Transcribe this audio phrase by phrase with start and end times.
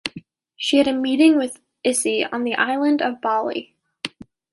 [0.55, 3.75] She had a meeting with Issei on the island of Bali.